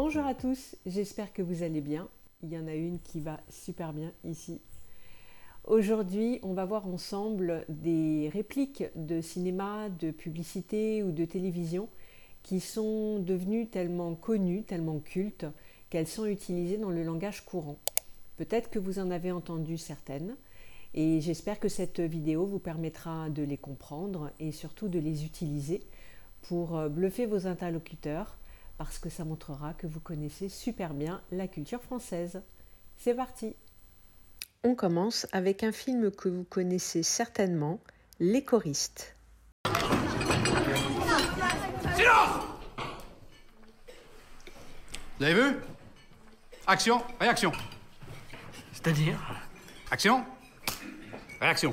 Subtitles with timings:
[0.00, 2.06] Bonjour à tous, j'espère que vous allez bien.
[2.44, 4.60] Il y en a une qui va super bien ici.
[5.64, 11.88] Aujourd'hui, on va voir ensemble des répliques de cinéma, de publicité ou de télévision
[12.44, 15.46] qui sont devenues tellement connues, tellement cultes,
[15.90, 17.78] qu'elles sont utilisées dans le langage courant.
[18.36, 20.36] Peut-être que vous en avez entendu certaines
[20.94, 25.82] et j'espère que cette vidéo vous permettra de les comprendre et surtout de les utiliser
[26.42, 28.38] pour euh, bluffer vos interlocuteurs
[28.78, 32.40] parce que ça montrera que vous connaissez super bien la culture française.
[32.96, 33.56] C'est parti
[34.64, 37.80] On commence avec un film que vous connaissez certainement,
[38.20, 39.16] Les choristes.
[41.96, 42.44] Silence
[45.18, 45.56] Vous avez vu?
[46.66, 47.52] Action, réaction.
[48.72, 49.18] C'est-à-dire?
[49.90, 50.24] Action,
[51.40, 51.72] réaction.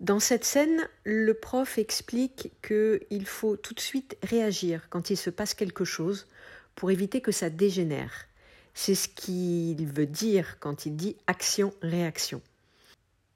[0.00, 5.28] Dans cette scène, le prof explique qu'il faut tout de suite réagir quand il se
[5.28, 6.26] passe quelque chose
[6.74, 8.26] pour éviter que ça dégénère.
[8.72, 12.40] C'est ce qu'il veut dire quand il dit action-réaction.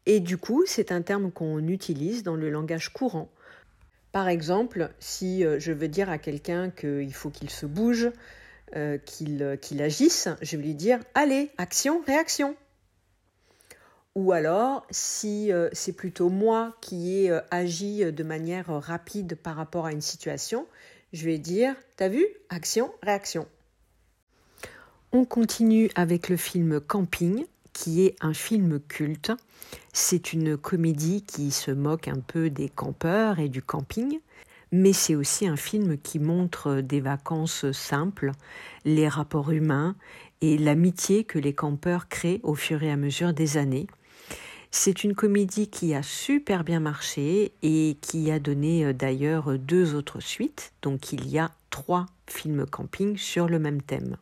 [0.07, 3.31] Et du coup, c'est un terme qu'on utilise dans le langage courant.
[4.13, 8.11] Par exemple, si euh, je veux dire à quelqu'un qu'il faut qu'il se bouge,
[8.77, 8.97] euh,
[9.41, 12.57] euh, qu'il agisse, je vais lui dire Allez, action-réaction.
[14.15, 19.93] Ou alors, si c'est plutôt moi qui ai agi de manière rapide par rapport à
[19.93, 20.67] une situation,
[21.13, 22.25] je vais dire T'as vu?
[22.49, 23.47] Action, réaction.
[25.13, 29.33] On continue avec le film Camping, qui est un film culte.
[29.93, 34.19] C'est une comédie qui se moque un peu des campeurs et du camping,
[34.73, 38.33] mais c'est aussi un film qui montre des vacances simples,
[38.85, 39.95] les rapports humains
[40.41, 43.87] et l'amitié que les campeurs créent au fur et à mesure des années.
[44.77, 49.95] C'est une comédie qui a super bien marché et qui a donné euh, d'ailleurs deux
[49.95, 54.17] autres suites, donc il y a trois films camping sur le même thème.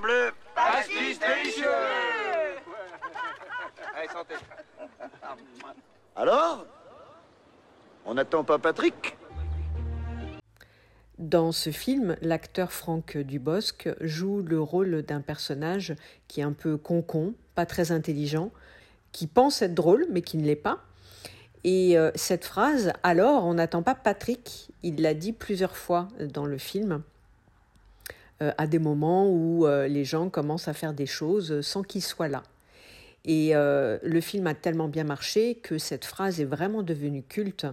[0.00, 0.32] bleu,
[1.20, 1.66] délicieux
[3.94, 4.34] Allez, santé.
[6.16, 6.64] Alors
[8.06, 9.18] On n'attend pas Patrick?
[11.18, 15.94] Dans ce film, l'acteur Franck Dubosc joue le rôle d'un personnage
[16.28, 18.52] qui est un peu concon, pas très intelligent,
[19.16, 20.84] qui pense être drôle mais qui ne l'est pas.
[21.64, 26.44] Et euh, cette phrase, alors on n'attend pas Patrick, il l'a dit plusieurs fois dans
[26.44, 27.02] le film,
[28.42, 32.02] euh, à des moments où euh, les gens commencent à faire des choses sans qu'il
[32.02, 32.42] soit là.
[33.24, 37.66] Et le film a tellement bien marché que cette phrase est vraiment devenue culte.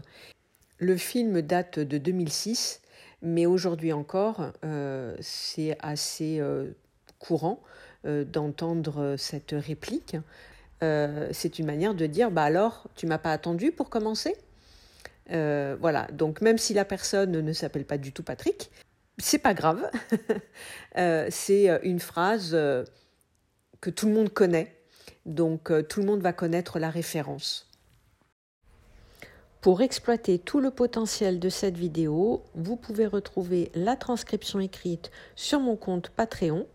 [0.79, 2.81] Le film date de 2006,
[3.21, 4.51] mais aujourd'hui encore,
[5.19, 6.41] c'est assez
[7.19, 7.61] courant
[8.03, 10.17] d'entendre cette réplique.
[10.83, 14.35] Euh, c'est une manière de dire bah alors tu m'as pas attendu pour commencer?
[15.31, 16.07] Euh, voilà.
[16.11, 18.69] Donc même si la personne ne s'appelle pas du tout Patrick
[19.17, 19.89] c'est pas grave.
[20.95, 24.75] Euh, c'est une phrase que tout le monde connaît.
[25.25, 27.67] Donc tout le monde va connaître la référence.
[29.59, 35.59] Pour exploiter tout le potentiel de cette vidéo, vous pouvez retrouver la transcription écrite sur
[35.59, 36.67] mon compte Patreon,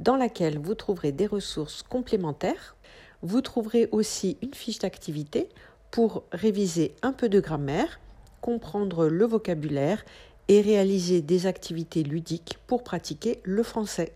[0.00, 2.74] dans laquelle vous trouverez des ressources complémentaires
[3.22, 5.48] vous trouverez aussi une fiche d'activité
[5.90, 8.00] pour réviser un peu de grammaire,
[8.40, 10.04] comprendre le vocabulaire
[10.48, 14.12] et réaliser des activités ludiques pour pratiquer le français.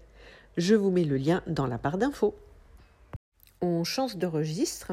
[0.56, 2.34] Je vous mets le lien dans la barre d'infos.
[3.60, 4.92] On change de registre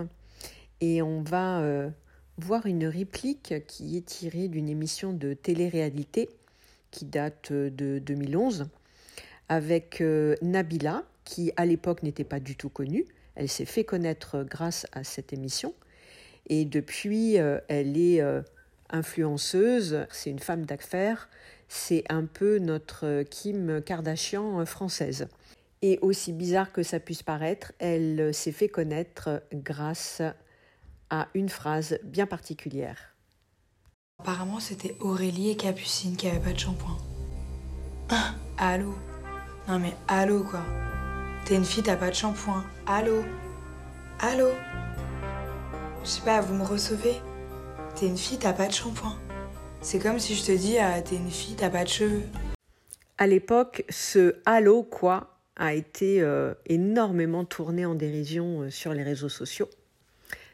[0.82, 1.90] et on va euh,
[2.38, 6.30] voir une réplique qui est tirée d'une émission de télé-réalité
[6.90, 8.66] qui date de 2011
[9.50, 13.06] avec euh, Nabila qui à l'époque n'était pas du tout connue
[13.42, 15.74] elle s'est fait connaître grâce à cette émission
[16.48, 18.42] et depuis, euh, elle est euh,
[18.90, 21.30] influenceuse, c'est une femme d'affaires,
[21.68, 25.28] c'est un peu notre Kim Kardashian française.
[25.82, 30.22] Et aussi bizarre que ça puisse paraître, elle s'est fait connaître grâce
[31.10, 33.16] à une phrase bien particulière.
[34.20, 36.98] Apparemment, c'était Aurélie et Capucine qui n'avaient pas de shampoing.
[38.10, 38.94] Ah, allô?
[39.68, 40.64] Non mais allô quoi?
[41.46, 42.64] T'es une fille, t'as pas de shampoing.
[42.86, 43.24] Allô?
[44.20, 44.50] Allô?
[46.04, 47.16] Je sais pas, vous me recevez?
[47.96, 49.18] T'es une fille, t'as pas de shampoing.
[49.82, 52.22] C'est comme si je te dis, ah, t'es une fille, t'as pas de cheveux.
[53.18, 59.04] À l'époque, ce allô quoi a été euh, énormément tourné en dérision euh, sur les
[59.04, 59.70] réseaux sociaux.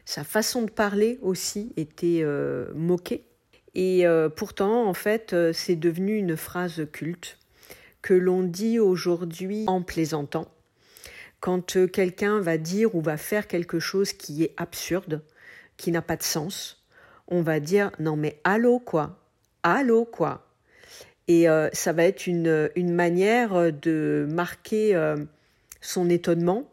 [0.06, 3.24] Sa façon de parler aussi était euh, moquée.
[3.74, 7.38] Et pourtant, en fait, c'est devenu une phrase culte
[8.02, 10.48] que l'on dit aujourd'hui en plaisantant
[11.40, 15.22] quand euh, quelqu'un va dire ou va faire quelque chose qui est absurde,
[15.76, 16.82] qui n'a pas de sens,
[17.28, 19.18] on va dire non mais allô quoi
[19.62, 20.46] Allô quoi
[21.26, 25.16] Et euh, ça va être une, manière de marquer euh,
[25.80, 26.68] son étonnement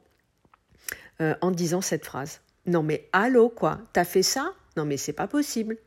[1.20, 2.42] en disant cette phrase.
[2.66, 4.54] Non mais allô quoi, t'as fait ça?
[4.76, 5.78] Non mais c'est pas possible.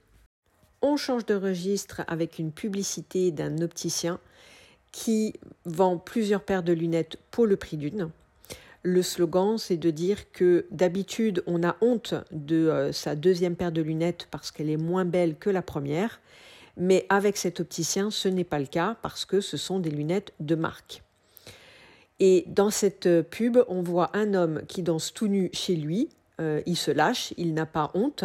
[0.80, 4.20] On change de registre avec une publicité d'un opticien
[4.92, 5.34] qui
[5.64, 8.10] vend plusieurs paires de lunettes pour le prix d'une.
[8.82, 13.72] Le slogan, c'est de dire que d'habitude, on a honte de euh, sa deuxième paire
[13.72, 16.20] de lunettes parce qu'elle est moins belle que la première,
[16.76, 20.32] mais avec cet opticien, ce n'est pas le cas parce que ce sont des lunettes
[20.40, 21.02] de marque.
[22.20, 26.08] Et dans cette pub, on voit un homme qui danse tout nu chez lui,
[26.40, 28.24] euh, il se lâche, il n'a pas honte,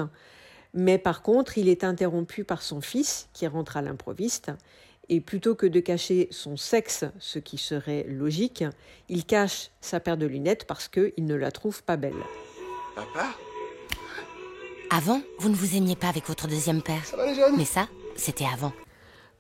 [0.74, 4.52] mais par contre, il est interrompu par son fils qui rentre à l'improviste
[5.10, 8.64] et plutôt que de cacher son sexe, ce qui serait logique,
[9.10, 12.14] il cache sa paire de lunettes parce qu'il ne la trouve pas belle.
[12.96, 13.28] Papa
[14.90, 17.06] Avant, vous ne vous aimiez pas avec votre deuxième paire.
[17.06, 17.58] Ça va les jeunes?
[17.58, 18.74] Mais ça, c'était avant.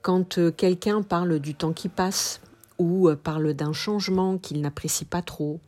[0.01, 2.42] Quand euh, quelqu'un parle du temps qui passe
[2.77, 5.62] ou euh, parle d'un changement qu'il n'apprécie pas trop,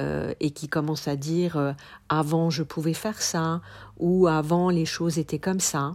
[0.00, 1.72] euh, et qui commence à dire euh,
[2.08, 3.60] avant je pouvais faire ça
[3.96, 5.94] ou avant les choses étaient comme ça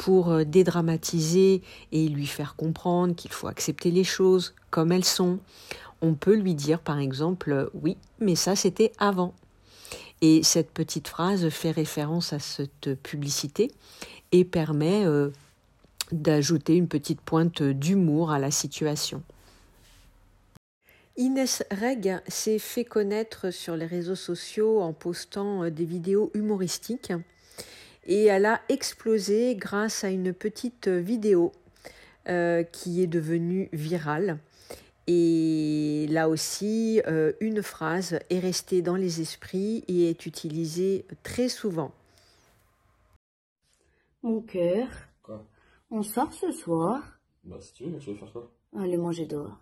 [0.00, 1.60] pour euh, dédramatiser
[1.92, 5.38] et lui faire comprendre qu'il faut accepter les choses comme elles sont.
[6.00, 9.34] On peut lui dire par exemple oui, mais ça c'était avant.
[10.22, 13.70] Et cette petite phrase fait référence à cette publicité
[14.32, 15.04] et permet
[16.12, 19.22] d'ajouter une petite pointe d'humour à la situation.
[21.18, 27.12] Inès Reg s'est fait connaître sur les réseaux sociaux en postant des vidéos humoristiques
[28.04, 31.52] et elle a explosé grâce à une petite vidéo
[32.28, 34.38] euh, qui est devenue virale.
[35.06, 41.48] Et là aussi, euh, une phrase est restée dans les esprits et est utilisée très
[41.48, 41.92] souvent.
[44.22, 44.88] Mon cœur.
[45.22, 45.44] Quoi?
[45.90, 48.52] On sort ce soir Bah si tu veux, mais tu veux faire quoi?
[48.76, 49.58] Aller manger dehors.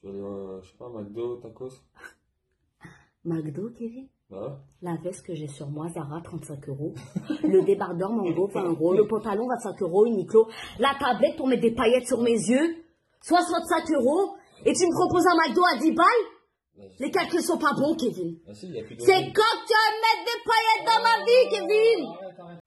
[0.00, 1.82] Tu veux aller, euh, je sais pas, McDo, tacos?
[3.24, 4.08] McDo, Kevin?
[4.32, 4.48] Ouais.
[4.80, 6.94] La veste que j'ai sur moi, Zara, 35 euros.
[7.42, 8.94] Le débardeur Mango, 20 euros.
[8.94, 10.48] Le pantalon, 25 euros, Uniqlo.
[10.78, 12.76] La tablette pour mettre des paillettes sur mes yeux,
[13.22, 14.34] 65 euros.
[14.64, 16.88] Et tu me proposes un McDo à 10 balles?
[16.98, 18.36] Les calculs sont pas bons, Kevin.
[18.54, 18.72] Si.
[18.98, 22.58] C'est quand tu vas mettre des paillettes dans ma vie, Kevin?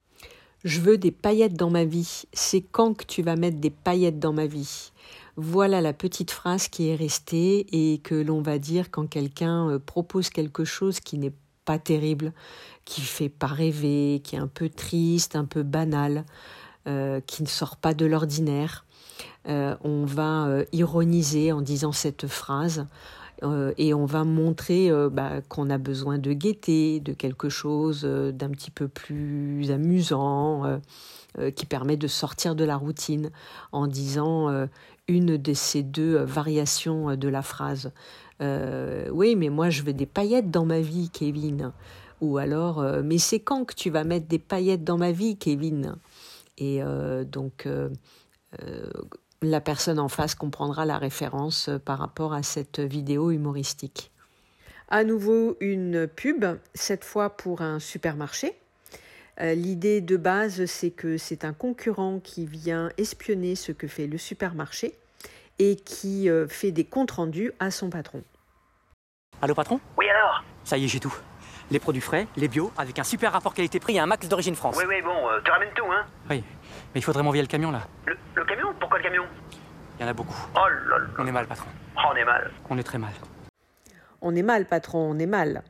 [0.63, 2.23] Je veux des paillettes dans ma vie.
[2.33, 4.91] C'est quand que tu vas mettre des paillettes dans ma vie?
[5.37, 9.79] Voilà la petite phrase qui est restée et que l'on va dire quand quelqu'un euh,
[9.79, 11.33] propose quelque chose qui n'est
[11.65, 12.31] pas terrible,
[12.85, 16.23] qui fait pas rêver, qui est un peu triste, un peu banal,
[16.87, 18.85] euh, qui ne sort pas de l'ordinaire.
[19.47, 22.85] Euh, on va euh, ironiser en disant cette phrase
[23.77, 28.71] et on va montrer bah, qu'on a besoin de gaieté, de quelque chose d'un petit
[28.71, 30.79] peu plus amusant,
[31.55, 33.31] qui permet de sortir de la routine
[33.73, 34.67] en disant
[35.09, 37.91] une de ces deux variations de la phrase.
[38.41, 41.71] Euh, oui, mais moi je veux des paillettes dans ma vie, Kevin.
[42.21, 45.37] Ou alors, euh, mais c'est quand que tu vas mettre des paillettes dans ma vie,
[45.37, 45.95] Kevin?
[46.57, 47.67] Et euh, donc,
[49.41, 54.11] la personne en face comprendra la référence par rapport à cette vidéo humoristique.
[54.87, 58.53] À nouveau une pub, cette fois pour un supermarché.
[59.41, 64.17] L'idée de base, c'est que c'est un concurrent qui vient espionner ce que fait le
[64.17, 64.95] supermarché
[65.59, 68.23] et qui fait des comptes rendus à son patron.
[69.41, 69.79] Allô patron?
[69.97, 70.43] Oui alors?
[70.63, 71.15] Ça y est, j'ai tout.
[71.71, 74.75] Les produits frais, les bio, avec un super rapport qualité-prix et un max d'origine France.
[74.77, 76.05] Oui, oui, bon, euh, tu ramènes tout, hein?
[76.29, 76.43] Oui,
[76.93, 77.87] mais il faudrait m'envoyer le camion là.
[78.05, 78.73] le, le camion?
[78.79, 79.23] Pourquoi le camion?
[79.97, 80.35] Il y en a beaucoup.
[80.55, 81.67] Oh là là On est mal, patron.
[81.97, 82.51] Oh, on est mal.
[82.69, 83.13] On est très mal.
[84.21, 85.63] On est mal, patron, on est mal.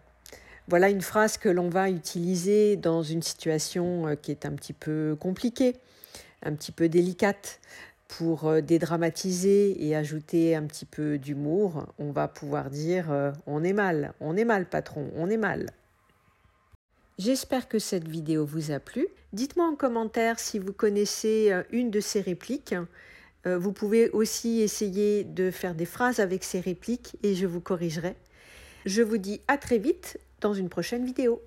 [0.68, 4.74] Voilà une phrase que l'on va utiliser dans une situation euh, qui est un petit
[4.74, 5.78] peu compliquée,
[6.44, 7.62] un petit peu délicate.
[8.08, 13.64] Pour euh, dédramatiser et ajouter un petit peu d'humour, on va pouvoir dire euh, on
[13.64, 15.70] est mal, on est mal, patron, on est mal.
[17.18, 19.08] J'espère que cette vidéo vous a plu.
[19.34, 22.76] Dites-moi en commentaire si vous connaissez euh, une de ces répliques.
[23.48, 28.16] Vous pouvez aussi essayer de faire des phrases avec ces répliques et je vous corrigerai.
[28.88, 31.44] Je vous dis à très vite dans une prochaine vidéo.